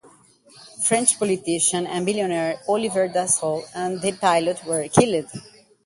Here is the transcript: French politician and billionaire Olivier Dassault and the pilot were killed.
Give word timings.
French 0.83 1.19
politician 1.19 1.85
and 1.85 2.07
billionaire 2.07 2.59
Olivier 2.67 3.07
Dassault 3.09 3.65
and 3.75 4.01
the 4.01 4.13
pilot 4.13 4.65
were 4.65 4.87
killed. 4.87 5.29